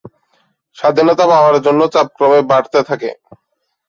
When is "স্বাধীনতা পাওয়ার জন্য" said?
0.77-1.81